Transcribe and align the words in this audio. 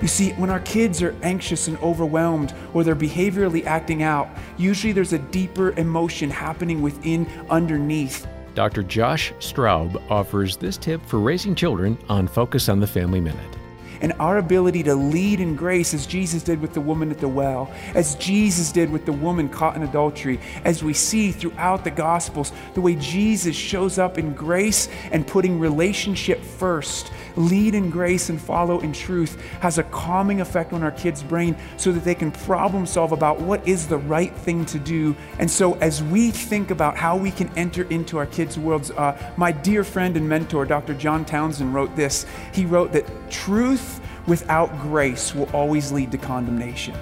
You 0.00 0.08
see, 0.08 0.30
when 0.32 0.48
our 0.48 0.60
kids 0.60 1.02
are 1.02 1.14
anxious 1.22 1.66
and 1.66 1.76
overwhelmed 1.78 2.54
or 2.72 2.84
they're 2.84 2.94
behaviorally 2.94 3.64
acting 3.64 4.02
out, 4.02 4.28
usually 4.56 4.92
there's 4.92 5.12
a 5.12 5.18
deeper 5.18 5.72
emotion 5.72 6.30
happening 6.30 6.80
within 6.82 7.26
underneath. 7.50 8.26
Dr. 8.54 8.82
Josh 8.82 9.32
Straub 9.40 10.00
offers 10.10 10.56
this 10.56 10.76
tip 10.76 11.04
for 11.04 11.18
raising 11.18 11.54
children 11.54 11.98
on 12.08 12.28
Focus 12.28 12.68
on 12.68 12.80
the 12.80 12.86
Family 12.86 13.20
Minute 13.20 13.57
and 14.00 14.12
our 14.18 14.38
ability 14.38 14.82
to 14.84 14.94
lead 14.94 15.40
in 15.40 15.56
grace 15.56 15.94
as 15.94 16.06
Jesus 16.06 16.42
did 16.42 16.60
with 16.60 16.72
the 16.72 16.80
woman 16.80 17.10
at 17.10 17.18
the 17.18 17.28
well, 17.28 17.72
as 17.94 18.14
Jesus 18.16 18.72
did 18.72 18.90
with 18.90 19.06
the 19.06 19.12
woman 19.12 19.48
caught 19.48 19.76
in 19.76 19.82
adultery, 19.82 20.40
as 20.64 20.82
we 20.82 20.92
see 20.92 21.32
throughout 21.32 21.84
the 21.84 21.90
Gospels, 21.90 22.52
the 22.74 22.80
way 22.80 22.94
Jesus 22.94 23.56
shows 23.56 23.98
up 23.98 24.18
in 24.18 24.34
grace 24.34 24.88
and 25.10 25.26
putting 25.26 25.58
relationship 25.58 26.42
first, 26.42 27.10
lead 27.36 27.74
in 27.74 27.90
grace 27.90 28.28
and 28.28 28.40
follow 28.40 28.80
in 28.80 28.92
truth, 28.92 29.40
has 29.60 29.78
a 29.78 29.82
calming 29.84 30.40
effect 30.40 30.72
on 30.72 30.82
our 30.82 30.90
kids' 30.90 31.22
brain 31.22 31.56
so 31.76 31.92
that 31.92 32.04
they 32.04 32.14
can 32.14 32.30
problem 32.30 32.86
solve 32.86 33.12
about 33.12 33.40
what 33.40 33.66
is 33.66 33.86
the 33.86 33.98
right 33.98 34.34
thing 34.36 34.64
to 34.66 34.78
do. 34.78 35.14
And 35.38 35.50
so, 35.50 35.74
as 35.74 36.02
we 36.02 36.30
think 36.30 36.70
about 36.70 36.96
how 36.96 37.16
we 37.16 37.30
can 37.30 37.50
enter 37.56 37.84
into 37.90 38.18
our 38.18 38.26
kids' 38.26 38.58
worlds, 38.58 38.90
uh, 38.90 39.32
my 39.36 39.52
dear 39.52 39.84
friend 39.84 40.16
and 40.16 40.28
mentor, 40.28 40.64
Dr. 40.64 40.94
John 40.94 41.24
Townsend, 41.24 41.74
wrote 41.74 41.94
this. 41.96 42.26
He 42.52 42.64
wrote 42.64 42.92
that 42.92 43.06
truth 43.30 43.87
without 44.28 44.70
grace 44.80 45.34
will 45.34 45.48
always 45.52 45.90
lead 45.90 46.12
to 46.12 46.18
condemnation. 46.18 46.94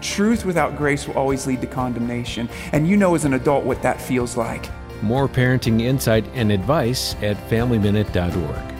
Truth 0.00 0.46
without 0.46 0.76
grace 0.76 1.06
will 1.06 1.18
always 1.18 1.46
lead 1.46 1.60
to 1.60 1.66
condemnation. 1.66 2.48
And 2.72 2.88
you 2.88 2.96
know 2.96 3.14
as 3.14 3.24
an 3.24 3.34
adult 3.34 3.64
what 3.64 3.82
that 3.82 4.00
feels 4.00 4.36
like. 4.36 4.70
More 5.02 5.28
parenting 5.28 5.82
insight 5.82 6.24
and 6.34 6.50
advice 6.50 7.14
at 7.22 7.36
FamilyMinute.org. 7.48 8.79